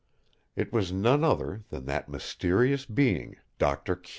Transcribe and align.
It 0.55 0.73
was 0.73 0.91
none 0.91 1.23
other 1.23 1.61
than 1.69 1.85
that 1.85 2.09
mysterious 2.09 2.87
being, 2.87 3.35
Doctor 3.59 3.95
Q. 3.95 4.09